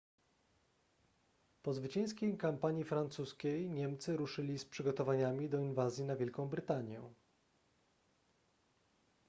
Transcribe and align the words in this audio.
po 1.61 1.73
zwycięskiej 1.73 2.37
kampanii 2.37 2.83
francuskiej 2.83 3.69
niemcy 3.69 4.17
ruszyli 4.17 4.59
z 4.59 4.65
przygotowaniami 4.65 5.49
do 5.49 5.59
inwazji 5.59 6.03
na 6.05 6.15
wielką 6.15 6.47
brytanię 6.49 7.01